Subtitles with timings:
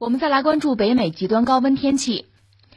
[0.00, 2.26] 我们再来关注北美极端高温天气。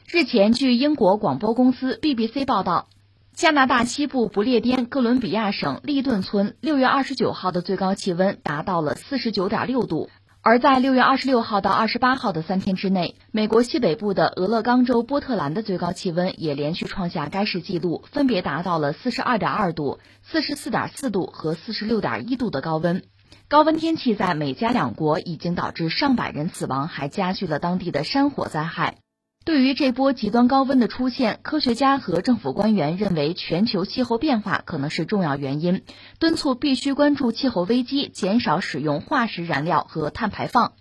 [0.07, 2.87] 日前，据英国广播公司 BBC 报道，
[3.35, 10.09] 加拿大西部不列颠哥伦比亚省利顿村六月二十九号的最高气温达到了四十九点六度。
[10.41, 23.03] 而在六月二十六号到二十八号的三天之内，美国西北部的俄勒冈州波特兰的最高气温也连续创下该市纪录，分别达到了四十二点二度、四十四点四度和四十六点一度的高温。
[23.47, 28.97] 高温天气在美加两国已经导致上百人死亡，还加剧了当地的山火灾害。
[29.43, 35.81] 对于这波极端高温的出现，科学家和政府官员认为全球气候变化可能是重要原因，
[36.19, 40.73] 敦促必须关注气候危机，减少使用化石燃料和碳排放。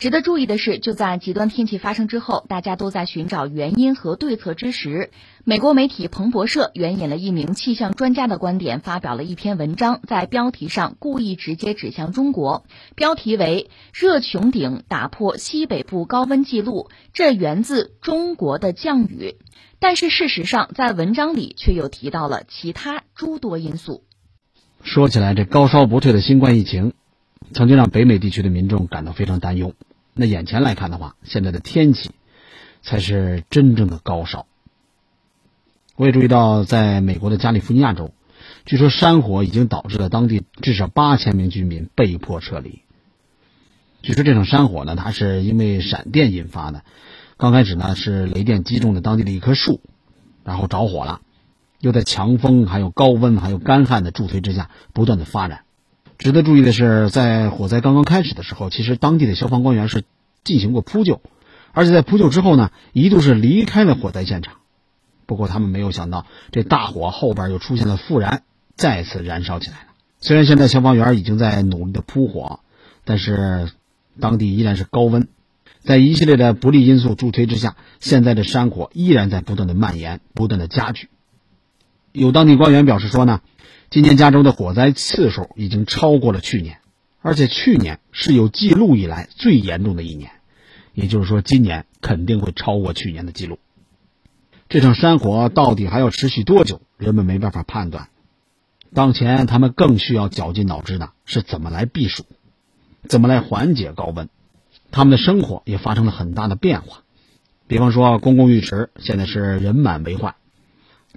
[0.00, 5.10] 值得注意的是，就在极端天气发生之后，大家都在寻找原因和对策之时，
[5.44, 19.36] 美国媒体彭博社援引了一名气象专家的观点，发表了一篇文章，在标题上故意直接指向中国，标题为“热穹顶打破西北部高温记录，这源自中国的降雨”。
[19.80, 24.04] 但是事实上，在文章里却又提到了其他诸多因素。
[24.82, 26.94] 说起来，这高烧不退的新冠疫情，
[27.52, 29.74] 曾经让北美地区的民众感到非常担忧。
[30.20, 32.10] 那眼前来看的话，现在的天气
[32.82, 34.46] 才是真正的高烧。
[35.96, 38.12] 我也注意到，在美国的加利福尼亚州，
[38.66, 42.82] 据说山火已经导致了当地至少八千名居民被迫撤离。
[44.02, 46.84] 据说这场山火呢，它是因为闪电引发的。
[47.38, 49.80] 刚开始呢，是雷电击中了当地的一棵树，
[50.44, 51.22] 然后着火了，
[51.78, 55.64] 又在强风、还有高温、还有干旱的助推之下，不断的发展。
[56.20, 60.04] 值得注意的是，在火灾刚刚开始的时候，其实当地的消防官员是
[60.44, 61.22] 进行过扑救，
[61.72, 64.56] 而且在扑救之后呢，一度是离开了火灾现场。
[65.24, 68.42] 不过他们没有想到，这大火后边又出现了复燃，
[68.76, 69.84] 再次燃烧起来了。
[70.20, 72.60] 虽然现在消防员已经在努力的扑火，
[73.06, 73.70] 但是
[74.20, 75.26] 当地依然是高温，
[75.82, 81.08] 在一系列的不利因素助推之下，现在的山火依然在不断的蔓延，不断的加剧。
[82.12, 83.40] 有当地官员表示说呢。
[83.90, 86.78] 今年加州的火灾次数已经超过了去年，
[87.22, 90.30] 而且去年是有记录以来最严重的一年，
[90.94, 93.58] 也就是说，今年肯定会超过去年的记录。
[94.68, 98.10] 这场山火到底还要持续多久，人们没办法判断。
[98.94, 102.24] 当前，他们更需要绞尽脑汁的是怎么来避暑，
[103.08, 104.28] 怎么来缓解高温。
[104.92, 107.02] 他们的生活也发生了很大的变化，
[107.66, 110.36] 比方说，公共浴池现在是人满为患，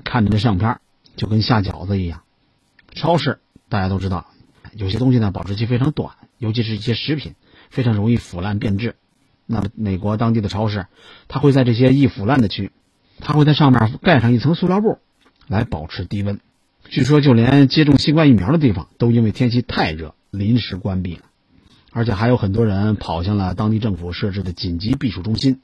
[0.04, 0.80] 看着这相片
[1.16, 2.23] 就跟下饺子一样。
[2.94, 3.40] 超市
[3.70, 4.28] 大家都知道，
[4.76, 7.36] 有些东西呢保质期非常短，尤其是一些食品
[7.70, 8.96] 非常容易腐烂变质。
[9.46, 10.88] 那么美国当地的超市，
[11.28, 12.72] 它会在这些易腐烂的区，
[13.20, 15.00] 它会在上面盖上一层塑料布，
[15.48, 16.40] 来保持低温。
[16.90, 21.24] 据说就连接种新冠疫苗的地方都因为天气太热临时关闭了，
[21.92, 25.62] 而且还有很多人跑向了当地政府设置的紧急避暑中心，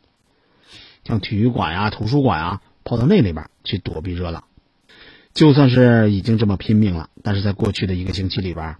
[1.05, 4.43] 像体育馆呀、图书馆啊，跑到那里边去躲避热浪。
[5.39, 8.75] 就算是已经这么拼命了，但是在过去的一个星期里边，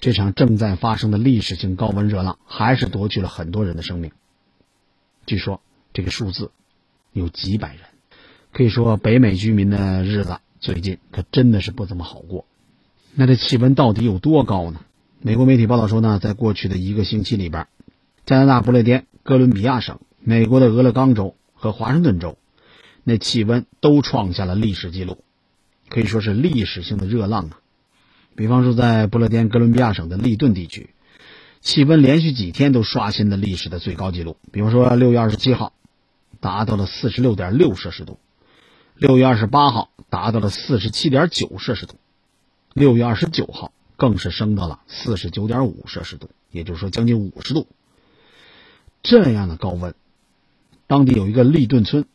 [0.00, 4.10] 这场正在发生的历史性高温热浪还是夺去了很多人的生命。
[5.24, 5.60] 据说
[5.92, 6.50] 这个数字
[7.12, 7.82] 有几百人，
[8.52, 12.44] 可以说北美居民的日子最近可真的是不怎么好过。
[13.14, 14.80] 那这气温到底有多高呢？
[15.20, 17.68] 美国媒体报道说呢，在过去的一个星期里边，
[18.26, 22.36] 加拿大不列颠哥伦比亚省、美国的俄勒冈州和华盛顿州，
[23.04, 25.18] 那气温都创下了历史记录。
[25.88, 27.58] 可以说是历史性的热浪啊！
[28.34, 30.90] 比方说，在不勒颠哥伦比亚省的利顿地区，
[31.60, 34.36] 气温连续几天都刷新了历史的最高纪录。
[34.50, 35.72] 比方说，六月二十七号
[36.40, 38.18] 达到了四十六点六摄氏度，
[38.96, 41.94] 六月二十八号达到了四十七点九摄氏度，
[42.72, 47.68] 六月二十九号更是升到了四十九点五摄氏度，也就是说将近五十度。
[49.02, 49.94] 这样的高温，
[50.88, 52.06] 当地有一个利顿村，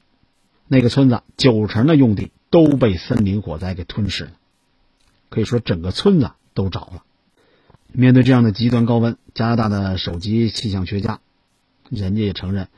[0.67, 2.31] 那个村子九成的用地。
[2.49, 4.31] 都被森林火灾给吞噬了，
[5.29, 7.03] 可以说整个村子都着了。
[7.91, 11.21] 面对这样的极端高温，加拿大的首席气象学家，
[11.89, 12.69] 人家也承认，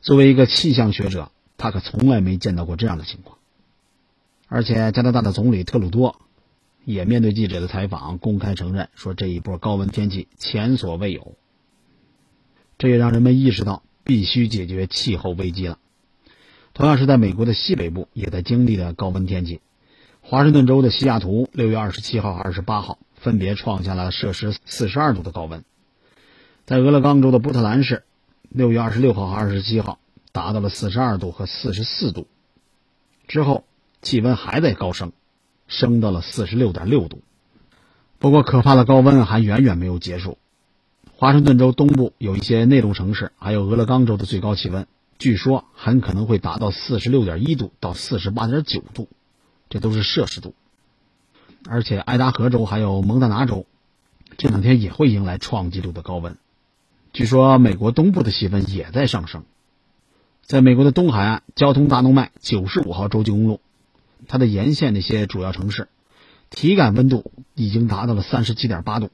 [0.00, 3.38] 作为一个气象学者，他可从来没见到过这样的情况。
[4.48, 6.20] 而且，加拿大的总理特鲁多
[6.84, 11.36] 也面对记者的采访，公开承认说，这一波高温天气前所未有。
[12.78, 15.78] 这也让人们意识到，必须解决气候危机了。
[16.74, 19.60] 同样是在美国的西北部，也在经历了高温天气。
[20.20, 25.64] 华盛顿州的西雅图，六月二十七号、二十八号分别创下了摄氏四十二度的高温。
[26.66, 28.02] 在俄勒冈州的波特兰市，
[28.48, 30.00] 六月二十六号和二十七号
[30.32, 32.26] 达到了四十二度和四十四度。
[33.28, 33.64] 之后
[34.02, 35.12] 气温还在高升，
[35.68, 37.22] 升到了四十六点六度。
[38.18, 40.38] 不过，可怕的高温还远远没有结束。
[41.14, 44.86] 华盛顿州东部有一些内陆城市，还有俄勒冈州的最高气温，
[45.18, 49.08] 据说很可能会达到四十六点一度到四十八点九度，
[49.68, 50.54] 这都是摄氏度。
[51.68, 53.66] 而且爱达荷州还有蒙大拿州，
[54.36, 56.36] 这两天也会迎来创纪录的高温。
[57.12, 59.44] 据说美国东部的气温也在上升。
[60.42, 63.60] 在美国的东海岸，交通大动脉九十五号洲际公路，
[64.28, 65.88] 它的沿线那些主要城市，
[66.50, 69.10] 体感温度已经达到了三十七点八度。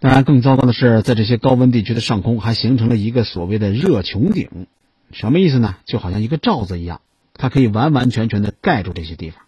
[0.00, 4.66] 当然，更糟糕的是，在这些高温地区的上空还形成了一个所谓的热穹顶，
[5.12, 5.76] 什么意思呢？
[5.84, 7.00] 就好像一个罩子一样，
[7.34, 9.42] 它可以完完全全的盖住这些地方，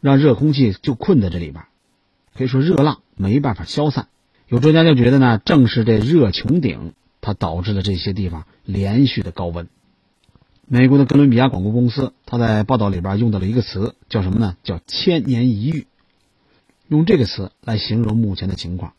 [0.00, 1.64] 让热空气就困在这里边，
[2.34, 4.08] 可以说热浪没办法消散。
[4.48, 9.68] 有专家就觉得呢，正是这热穹顶，它导致了这些地方连续的高温。
[10.66, 14.56] 美国的哥伦比亚广播公司，他在报道里边用到了一个词，叫什么呢？
[14.62, 15.86] 叫“千年一遇”，
[16.86, 18.94] 用这个词来形容目前的情况。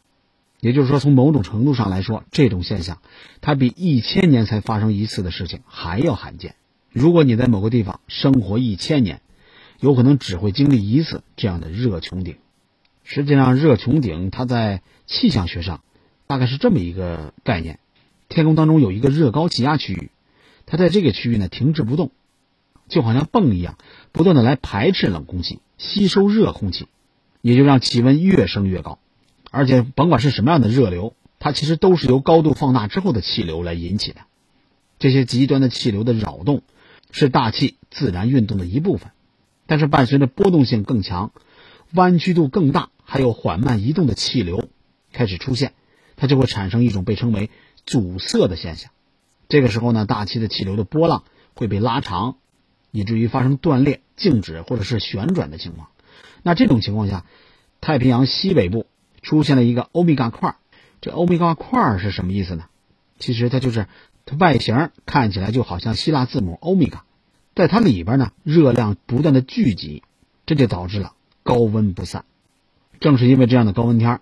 [0.61, 2.99] 也就是说，从某种程度上来说，这种现象
[3.41, 6.55] 它比一千年才发生一次的事情还要罕见。
[6.91, 9.21] 如果你在某个地方生活一千年，
[9.79, 12.35] 有可能只会经历一次这样的热穹顶。
[13.03, 15.81] 实际上，热穹顶它在气象学上
[16.27, 17.79] 大概是这么一个概念：
[18.29, 20.11] 天空当中有一个热高气压区域。
[20.67, 22.11] 它在这个区域呢停滞不动，
[22.87, 23.77] 就好像泵一样，
[24.11, 26.87] 不断的来排斥冷空气，吸收热空气，
[27.41, 28.99] 也就让气温越升越高。
[29.51, 34.21] 而且甭管是什么样的热流，它其实都是由高度放大之后的气流来引起的。
[34.97, 36.63] 这些极端的气流的扰动，
[37.11, 39.11] 是大气自然运动的一部分。
[39.67, 41.31] 但是伴随着波动性更强、
[41.93, 44.69] 弯曲度更大，还有缓慢移动的气流
[45.11, 45.73] 开始出现，
[46.15, 47.49] 它就会产生一种被称为
[47.85, 48.91] 阻塞的现象。
[49.49, 51.23] 这个时候呢，大气的气流的波浪
[51.55, 52.37] 会被拉长，
[52.91, 55.89] 以至于发生断裂、静止或者是旋转的情况。
[56.43, 57.25] 那这种情况下，
[57.81, 58.87] 太平洋西北部
[59.21, 60.55] 出现了一个欧米伽块。
[61.01, 62.65] 这欧米伽块是什么意思呢？
[63.19, 63.87] 其实它就是
[64.25, 67.03] 它外形看起来就好像希腊字母欧米伽，
[67.55, 70.03] 在它里边呢，热量不断的聚集，
[70.45, 71.13] 这就导致了
[71.43, 72.25] 高温不散。
[72.99, 74.21] 正是因为这样的高温天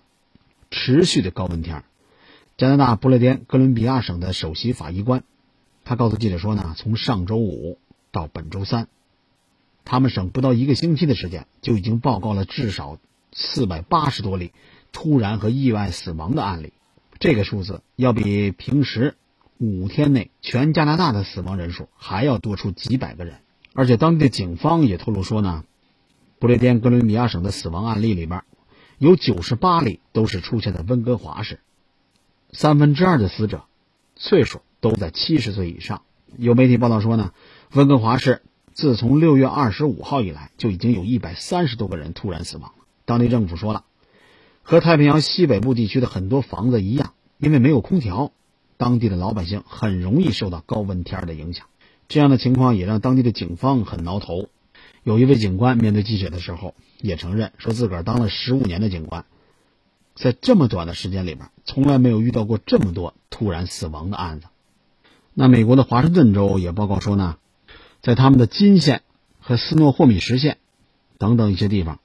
[0.70, 1.84] 持续的高温天
[2.56, 5.22] 加拿大不列颠哥伦比亚省的首席法医官，
[5.84, 7.78] 他告诉记者说呢，从上周五
[8.10, 8.88] 到本周三，
[9.84, 12.98] 他们省不到一个星期的时间，就已经报告了至少
[13.32, 14.52] 四百八十多例
[14.92, 16.72] 突然和意外死亡的案例。
[17.18, 19.16] 这个数字要比平时
[19.58, 23.40] 五天内全加拿大的死亡人数还要多出几百个人。
[23.72, 25.64] 而且当地的警方也透露说呢，
[26.38, 28.42] 不列颠哥伦比亚省的死亡案例里边，
[28.98, 31.60] 有九十八例都是出现在温哥华市。
[32.52, 33.64] 三分之二的死者
[34.16, 36.02] 岁数都在七十岁以上。
[36.36, 37.32] 有媒体报道说呢，
[37.72, 38.42] 温哥华市
[38.72, 42.72] 自从六月二十五号以来，就已经有一百三十多个人突然死亡。
[43.04, 43.84] 当地政府说了，
[44.62, 48.32] 和太平洋西北部地区的很多房子一样，因为没有空调，
[48.76, 51.66] 当地的老百姓很容易受到高温天的影响。
[52.08, 54.48] 这样的情况也让当地的警方很挠头。
[55.02, 59.24] 有一位警官面对记者的时候也承认，说自个儿当了十五年的警官。
[60.14, 64.48] 在这么短的时间里边，从来没有遇到过这么多突然死亡的案子。
[65.32, 67.38] 那美国的华盛顿州也报告说呢，
[68.02, 69.02] 在他们的金县
[69.38, 70.58] 和斯诺霍米什县
[71.16, 72.00] 等等一些地方，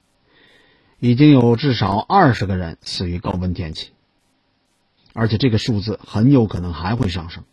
[0.98, 3.90] 已经有至少二十个人死于高温天气，
[5.12, 7.44] 而且这个数字很有可能还会上升。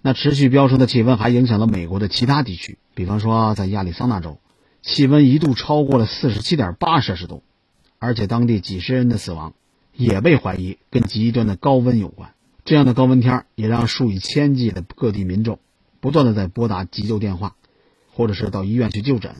[0.00, 4.38] 那持续飙升的气温还影响了美国的其他地区，比方说在亚利桑那州，
[4.82, 7.44] 气温一度超过了四十七点八摄氏度。
[8.00, 9.54] 而且当地几十人的死亡，
[9.94, 12.34] 也被怀疑跟极端的高温有关。
[12.64, 15.60] 这样的高温天也让数以千计的各地民众
[16.00, 17.54] 不断的在拨打急救电话，
[18.12, 19.36] 或者是到医院去就诊。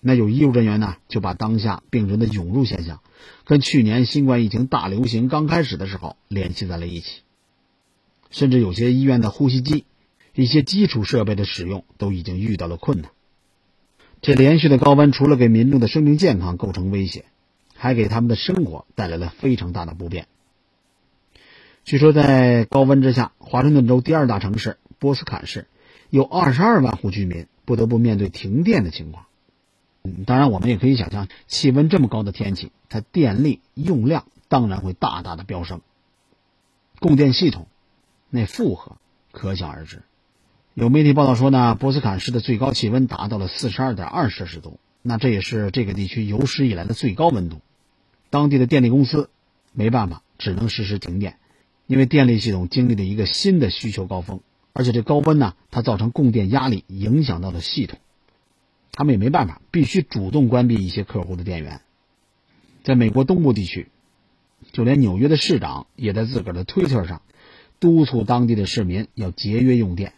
[0.00, 3.00] 那有医务人员呢，就把当下病人的涌入现象，
[3.44, 7.22] 跟去年新冠疫情大流行刚开始的时候联系在了一起。
[8.30, 9.84] 甚至有些医院的呼吸机，
[10.34, 13.10] 一些基础设备的使用都已经遇到了困难。
[14.20, 17.24] 这连续的高温，除了给民众的生命健康构成威胁。
[17.80, 20.26] 还给他们的生活带来了非常大的不便。
[21.84, 25.68] 据说，在高温之下，华盛顿州第二大城市波斯坎市
[26.10, 29.26] 有二十二万户居民不得不面对停电的情况。
[30.24, 35.80] 当然，我们也可以想象，气温这么高的天气，它电力用量当然会大大的飙升，
[37.00, 37.66] 供电系统
[38.30, 38.96] 那负荷
[39.32, 40.02] 可想而知。
[40.74, 47.60] 有媒体报道说呢，波斯坎市的最高气温达到了四十二点二摄氏度，那这也是这个地区有史以来的最高温度。
[48.30, 49.30] 当地的电力公司
[49.72, 51.38] 没办法，只能实施停电，
[51.86, 54.40] 因为电力系统经历了一个新的需求高峰，
[54.72, 57.98] 而且这高温呢，它造成供电压力，影响到了系统，
[58.98, 61.82] 他们也没办法，必须主动关闭一些客户的电源。
[62.82, 63.86] 在美国东部地区，
[64.72, 67.22] 就连纽约的市长也在自个儿的推特上
[67.78, 70.14] 督促当地的市民要节约用电，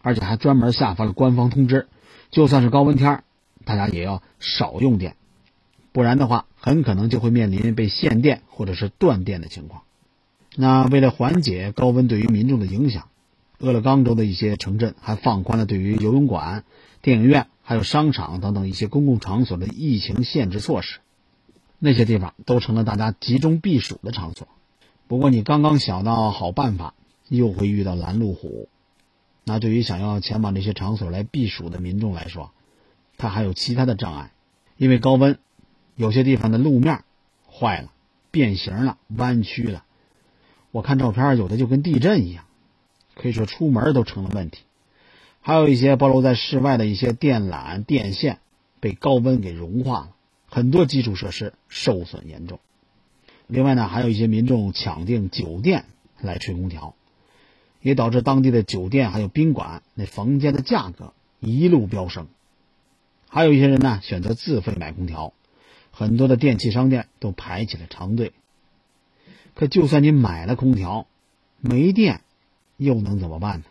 [0.00, 1.88] 而且还专门下发了官方通知，
[2.30, 3.22] 就算是高温天
[3.66, 5.16] 大家也要少用电，
[5.92, 9.82] 不然的话，很可能就会面临被限电或者是断电的情况。
[10.56, 13.10] 那为了缓解高温对于民众的影响，
[13.58, 16.64] 俄勒冈州的一些城镇还放宽了对于游泳馆、
[17.02, 21.00] 电影院还有商场等等一些公共场所的疫情限制措施。
[21.78, 24.48] 那些地方都成了大家集中避暑的场所。
[25.06, 26.94] 不过，你刚刚想到好办法，
[27.28, 28.70] 又会遇到拦路虎。
[29.44, 32.52] 那对于想要前往这些场所来避暑的民众来说，
[33.18, 34.32] 他还有其他的障碍，
[34.78, 35.38] 因为高温，
[35.94, 37.04] 有些地方的路面
[37.52, 37.92] 坏了、
[38.30, 39.84] 变形了、弯曲了。
[40.70, 42.46] 我看照片，有的就跟地震一样，
[43.14, 44.62] 可以说出门都成了问题。
[45.40, 48.38] 还有一些暴露在室外的一些电缆、电线
[48.80, 50.14] 被高温给融化了。
[50.50, 52.58] 很多基础设施受损严重，
[53.46, 55.84] 另外呢，还有一些民众抢订酒店
[56.20, 56.94] 来吹空调，
[57.82, 62.28] 也导致当地的酒店还有宾馆那房间的价格一路飙升。
[63.28, 65.34] 还有一些人呢选择自费买空调，
[65.90, 68.32] 很多的电器商店都排起了长队。
[69.54, 71.06] 可就算你买了空调，
[71.60, 72.22] 没电
[72.78, 73.64] 又能怎么办呢？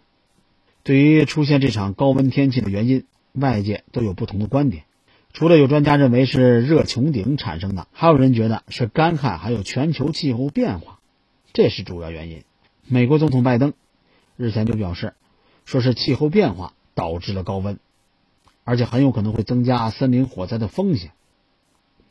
[0.88, 3.04] 对于出现这场高温天气的原因，
[3.34, 4.86] 外界都有不同的观点。
[5.34, 11.00] 除了有专家认为是热穹顶产生的，还有人觉得是干旱，还有全球气候变化，
[11.52, 12.44] 这是主要原因。
[12.88, 13.74] 美国总统拜登
[14.38, 15.14] 日前就表示，
[15.66, 17.80] 说是气候变化导致了高温，
[18.64, 21.12] 而且很有可能会增加森林火灾的风险。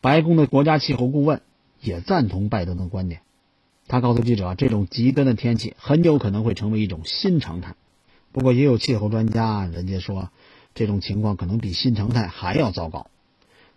[0.02, 1.40] 白宫的国家气候顾问
[1.80, 3.22] 也赞同拜登的观点，
[3.88, 7.74] 他告诉记者，这种极端的天气很有可能会成为一种新常态。
[8.36, 10.30] 不过，也有气候专家人家说，
[10.74, 13.08] 这种情况可能比新常态还要糟糕。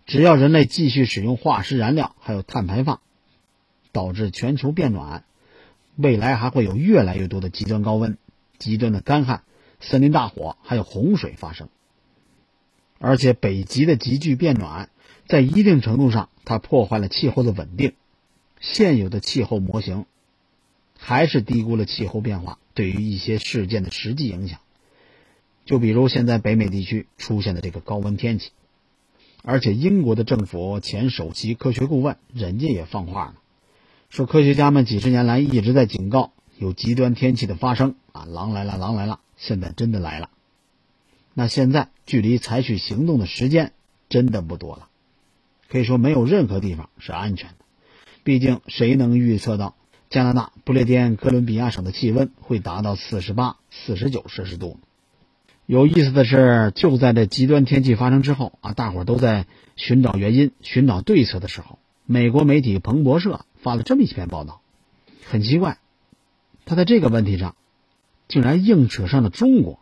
[0.04, 3.00] 只要人类继续使用化石燃料，还有碳排放，
[3.90, 5.24] 导致全球变暖，
[5.96, 8.18] 未来还会有越来越多的极端高温、
[8.58, 9.44] 极端的干旱、
[9.80, 11.70] 森林大火，还有洪水发生。
[12.98, 14.90] 而且，北极的急剧变暖，
[15.26, 17.94] 在一定程度上，它破坏了气候的稳定。
[18.60, 20.04] 现有的气候模型，
[20.98, 24.60] 还是低估了气候变化对于一些事件的实际影响。
[25.64, 28.50] 就比如现在北美地区出现的这个高温天气。
[29.42, 33.34] 而且，英国的政府前首席科学顾问人家也放话了，
[34.10, 40.28] 说科学家们几十年来一直在警告有极端天气的发生啊，狼来了，狼来了，现在真的来了。
[41.32, 43.72] 那现在距离采取行动的时间
[44.10, 44.88] 真的不多了，
[45.70, 47.64] 可以说没有任何地方是安全的。
[48.24, 49.74] 毕竟，谁能预测到
[50.10, 54.80] 加拿大不列颠哥伦比亚省的气温会达到四十八、四十九摄氏度？
[55.66, 64.62] 有意思的是，就在这极端天气发生之后啊，大伙都在寻找原因、寻找对策的时候，美国媒体彭博社发了这么一篇报道。
[65.24, 65.78] 很奇怪，
[66.64, 67.54] 他在这个问题上
[68.26, 69.78] 竟然硬扯上了中国，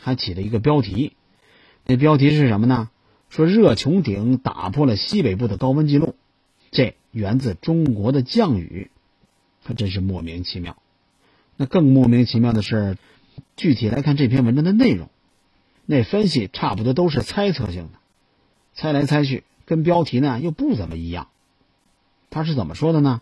[0.00, 1.12] 还起了一个标题。
[1.86, 2.90] 那标题是什么呢？
[3.28, 6.16] 说热穹顶打破了西北部的高温记录，
[6.72, 8.90] 这源自中国的降雨，
[9.68, 10.78] 可真是莫名其妙。
[11.58, 12.96] 那更莫名其妙的是，
[13.54, 15.10] 具体来看这篇文章的内容。
[15.84, 17.98] 那分析差不多都是猜测性的，
[18.72, 21.28] 猜来猜去，跟标题呢又不怎么一样。
[22.30, 23.20] 他是怎么说的呢？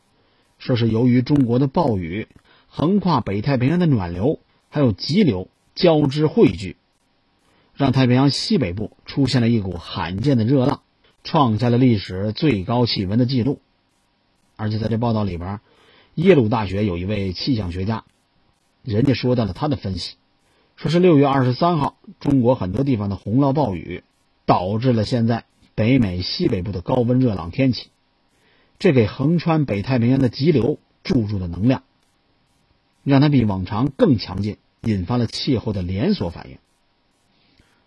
[0.60, 2.28] 说是由于中国的暴雨、
[2.68, 4.38] 横跨北太平洋的暖流
[4.68, 6.76] 还有急流交织汇聚，
[7.74, 10.82] 让太平洋西北部出现了一股罕见的热浪，
[11.24, 13.60] 创下了历史最高气温的记录。
[14.54, 15.60] 而且在这报道里边，
[16.16, 18.04] 耶鲁大学有一位气象学家，
[18.82, 20.16] 人家说到了他的分析。
[20.74, 24.02] 说是六月二十三号，中国很多地方的洪涝暴雨，
[24.46, 25.44] 导致了现在
[25.74, 27.90] 北美西北部的高温热浪天气。
[28.78, 31.82] 这给横穿北太平洋的急流注入了能量，
[33.04, 36.56] 让它比往常更强劲，引发了气候的连锁反应。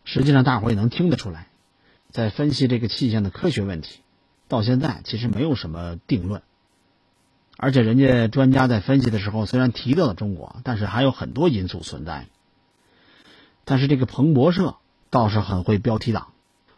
[0.06, 1.48] 实际上，大伙也能听得出来，
[2.12, 4.02] 在分析这个气象的科学问题，
[4.48, 6.44] 到现在其实没有什么定论。
[7.62, 12.28] 而且，人家专家在分析的时候，虽然提到了中国，但是还有很多因素存在。
[13.66, 14.78] 但是这个彭博社
[15.10, 16.32] 倒是很会标题党，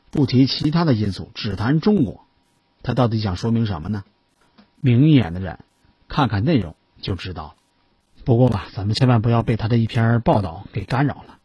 [0.09, 2.25] 不提其他的因素，只谈中国。
[2.81, 4.03] 他到底想说明什么呢？
[4.79, 5.59] 明眼的人
[6.07, 7.55] 看看内容就知道。
[8.25, 11.37] 不过吧，咱们千万不要被他的一篇报道给干扰了。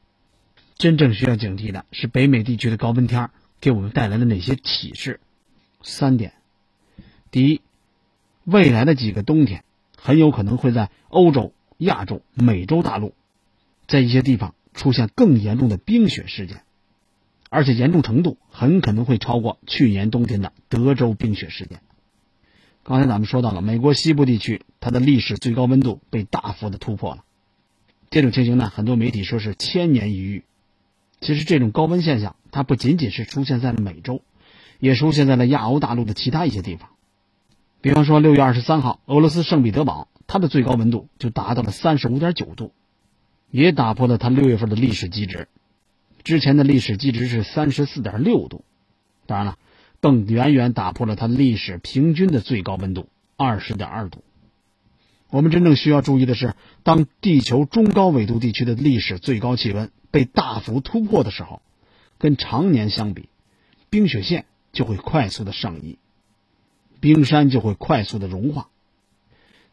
[0.78, 3.28] 真正需要警惕的是北美地区的高温天
[3.60, 5.20] 给我们带来的哪些启示？
[5.82, 6.32] 三点：
[7.30, 7.60] 第一，
[8.46, 9.62] 未来的几个冬天
[9.98, 13.12] 很有可能会在欧洲、亚洲、美洲大陆，
[13.86, 14.54] 在一些地方。
[14.76, 16.60] 出现更严重的冰雪事件，
[17.48, 21.80] 而且严重程度很可能会超过去年冬天的德州冰雪事件。
[22.82, 27.24] 刚才咱们说到了，美国西部地区它的历史最高温度被大幅的突破了。
[28.10, 30.44] 这种情形呢，很多媒体说是千年一遇。
[31.22, 34.20] 其实这种高温现象，它不仅仅是出现在了美洲，
[34.78, 36.90] 也出现在了亚欧大陆的其他一些地方。
[37.86, 42.72] 比方说，六月二十三号，俄罗斯圣彼得堡，它的最高温度就达到了三十五点九度，
[43.52, 45.46] 也打破了它六月份的历史极值。
[46.24, 48.64] 之前的历史极值是三十四点六度，
[49.26, 49.56] 当然了。
[50.00, 54.24] 更远远打破了它历史平均的最高温度二十点二度。
[55.30, 61.62] 我们真正需要注意的是，当地球中高纬度地区的历史最高气温被大幅突破的时候，
[62.18, 63.28] 跟常年相比，
[63.90, 66.00] 冰雪线就会快速的上移，
[67.14, 68.68] 冰山就会快速的融化。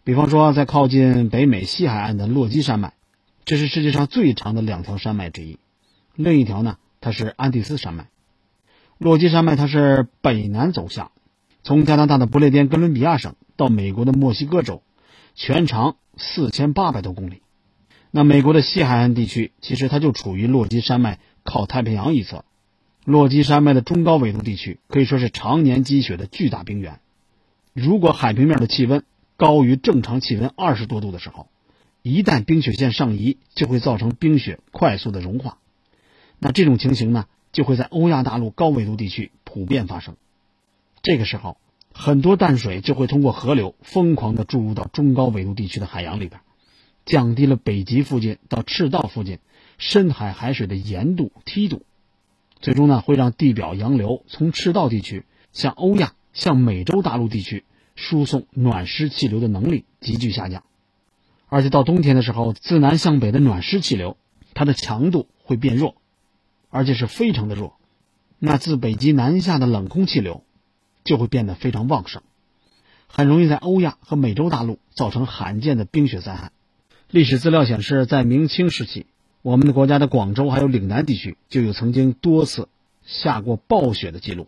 [0.04, 2.94] 比方说，在靠近北美西海岸的落基山脉，
[3.44, 5.58] 这是世界上最长的两条山脉之一，
[6.16, 8.10] 另一条呢，它是安第斯山脉。
[9.00, 11.10] 落基山脉它是北南走向，
[11.64, 14.84] 从加拿大的不列颠哥伦比亚省到美国的墨西哥州，
[15.34, 17.42] 全长四千八百多公里。
[18.12, 22.46] 那美国的西海岸地区其实它就处于落基山脉靠太平洋一侧。
[23.06, 27.00] 落基山脉的中高纬度地区可以说是常年积雪的巨大冰原。
[27.74, 29.04] 如果海平面的气温
[29.36, 31.48] 高于正常气温二十多度的时候，
[32.02, 35.58] 一旦冰雪线上移，就会造成冰雪快速的融化。
[36.40, 37.26] 那这种情形呢？
[37.52, 40.16] 就会在欧亚大陆高纬度地区普遍发生。
[41.04, 41.58] 这个时候，
[41.94, 46.42] 很多淡水就会通过河流疯狂的注入到中高纬度地区的海洋里边，
[47.06, 49.38] 降低了北极附近到赤道附近
[49.78, 51.84] 深海海水的盐度、梯度，
[52.60, 57.64] 最终呢会让地表洋流从赤道地区向欧亚、向美洲大陆地区
[57.96, 60.64] 输送暖湿气流的能力急剧下降，
[61.48, 64.18] 而且到冬天的时候，自南向北的暖湿气流
[64.54, 65.96] 它的强度会变弱。
[66.76, 67.76] 而且是非常的弱，
[68.40, 70.44] 那自北极南下的冷空气流
[71.04, 72.24] 就会变得非常旺盛，
[73.06, 76.52] 很容易在欧亚和美洲大陆造成罕见的冰雪灾害。
[77.12, 79.06] 历史资料显示，在明清时期，
[79.44, 82.70] 我们的国家的广州还有岭南地区就有曾经多次
[83.04, 84.48] 下过暴雪的记录。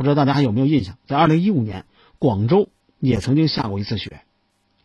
[0.00, 0.96] 不知道大家还有没有印象？
[1.06, 1.84] 在二零一五年，
[2.18, 4.22] 广州也曾经下过一次雪，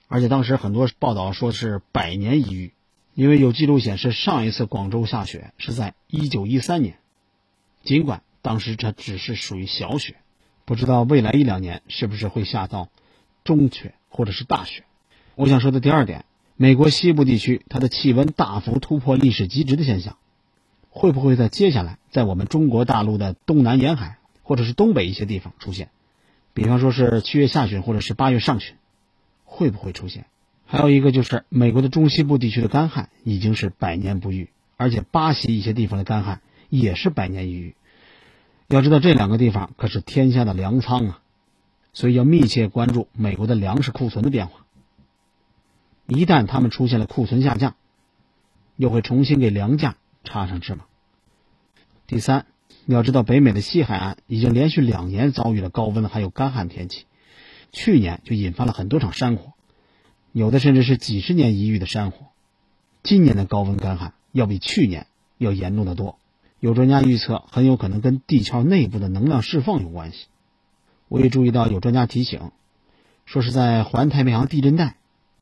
[0.10, 2.74] 而且当时很多报道说是百年一遇。
[3.14, 6.98] 因为有记录显示，上一次广州下雪是在一九一三年，
[7.86, 10.18] 尽管当时这只是属于小雪，
[10.66, 12.90] 不知道未来一两年是不是会下到
[13.46, 14.84] 中雪或者是大雪。
[15.36, 16.26] 我想说的第二点，
[16.58, 20.18] 美国西部地区它的气温大幅突破历史极值的现象，
[20.90, 25.90] 会不会在接下来在我们中国大陆的东南沿海或者是东北一些地方出现？
[26.54, 28.76] 比方说是七月下旬或者是八月上旬，
[29.44, 30.28] 会不会出现？
[30.66, 37.76] 还有一个就是美国的中西部地区的干旱已经是百年不遇，而且巴西一些地方的干旱也是百年一遇。
[38.68, 41.22] 要知道这两个地方可是天下的粮仓啊，
[41.92, 44.66] 所以要密切关注美国的粮食库存的变化。
[46.08, 47.76] 一旦他们出现了库存下降，
[48.76, 50.88] 又会重新给粮价插上翅膀。
[52.08, 52.46] 第三，
[52.88, 57.06] 你要知道北美的西海岸已经连续两年遭遇了高温还有干旱天气，
[57.72, 59.54] 去年就引发了很多场山火。
[60.32, 62.28] 有的甚至是几十年一遇的山火，
[63.02, 65.08] 今年的高温干旱要比去年
[65.40, 66.20] 要严重的多。
[66.60, 70.28] 有专家预测，很有可能跟地壳内部的能量释放有关系。
[71.08, 72.52] 我也注意到有专家提醒，
[73.26, 74.98] 说是在环太平洋地震带，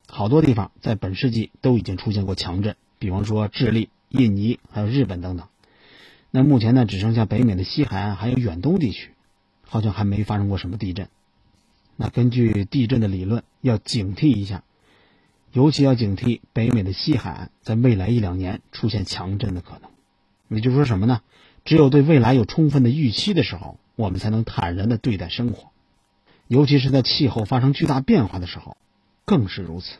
[0.08, 5.46] 好多地方在本世纪都已经出现过强震，比方说智利、印尼还有日本等等。
[6.36, 9.12] 那目前呢，只剩下北美的西海岸还有远东地区，
[9.62, 11.08] 好像还没发生过什么地震。
[11.94, 14.64] 那根据地震的理论，要警惕一下。
[15.52, 19.88] 尤其要警惕北美的西海岸在未来一两年出现强震的可能。
[20.48, 21.20] 也就是说什么呢？
[21.64, 25.70] 只有对未来有充分的预期的时候，我们才能坦然的对待生活。
[26.48, 28.76] 尤其是在气候发生巨大变化的时候，
[29.24, 29.98] 更是如此。